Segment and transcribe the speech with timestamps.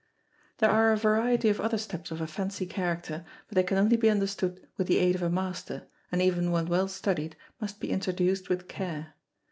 [0.57, 3.97] There are a variety of other steps of a fancy character, but they can only
[3.97, 7.91] be understood with the aid of a master, and even when well studied, must be
[7.91, 9.13] introduced with care.